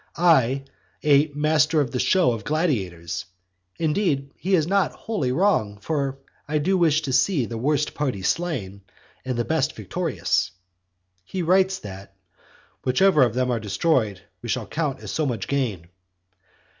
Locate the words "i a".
0.17-1.27